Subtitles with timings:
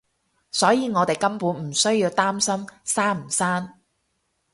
[0.49, 3.71] 所以我哋根本唔需要擔心生唔生